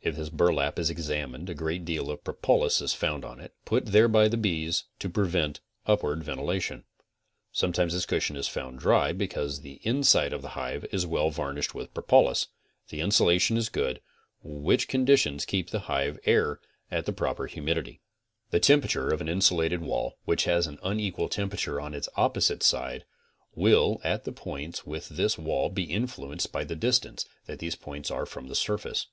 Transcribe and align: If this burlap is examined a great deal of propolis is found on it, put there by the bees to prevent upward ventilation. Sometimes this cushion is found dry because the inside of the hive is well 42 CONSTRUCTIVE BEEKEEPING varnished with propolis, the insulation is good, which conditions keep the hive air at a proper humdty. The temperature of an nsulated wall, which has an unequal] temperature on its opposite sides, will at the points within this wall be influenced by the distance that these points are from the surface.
If 0.00 0.16
this 0.16 0.30
burlap 0.30 0.78
is 0.78 0.88
examined 0.88 1.50
a 1.50 1.54
great 1.54 1.84
deal 1.84 2.10
of 2.10 2.24
propolis 2.24 2.80
is 2.80 2.94
found 2.94 3.22
on 3.22 3.38
it, 3.38 3.52
put 3.66 3.84
there 3.84 4.08
by 4.08 4.26
the 4.26 4.38
bees 4.38 4.84
to 4.98 5.10
prevent 5.10 5.60
upward 5.86 6.24
ventilation. 6.24 6.84
Sometimes 7.52 7.92
this 7.92 8.06
cushion 8.06 8.34
is 8.34 8.48
found 8.48 8.78
dry 8.78 9.12
because 9.12 9.60
the 9.60 9.78
inside 9.82 10.32
of 10.32 10.40
the 10.40 10.56
hive 10.56 10.86
is 10.90 11.04
well 11.04 11.30
42 11.30 11.30
CONSTRUCTIVE 11.30 11.34
BEEKEEPING 11.34 11.44
varnished 11.44 11.74
with 11.74 11.92
propolis, 11.92 12.46
the 12.88 13.00
insulation 13.02 13.58
is 13.58 13.68
good, 13.68 14.00
which 14.42 14.88
conditions 14.88 15.44
keep 15.44 15.68
the 15.68 15.80
hive 15.80 16.18
air 16.24 16.60
at 16.90 17.06
a 17.06 17.12
proper 17.12 17.46
humdty. 17.46 18.00
The 18.48 18.60
temperature 18.60 19.08
of 19.10 19.20
an 19.20 19.26
nsulated 19.28 19.80
wall, 19.80 20.16
which 20.24 20.44
has 20.44 20.66
an 20.66 20.78
unequal] 20.82 21.28
temperature 21.28 21.78
on 21.78 21.92
its 21.92 22.08
opposite 22.16 22.62
sides, 22.62 23.04
will 23.54 24.00
at 24.02 24.24
the 24.24 24.32
points 24.32 24.86
within 24.86 25.18
this 25.18 25.36
wall 25.36 25.68
be 25.68 25.82
influenced 25.92 26.50
by 26.52 26.64
the 26.64 26.74
distance 26.74 27.26
that 27.44 27.58
these 27.58 27.76
points 27.76 28.10
are 28.10 28.24
from 28.24 28.48
the 28.48 28.54
surface. 28.54 29.08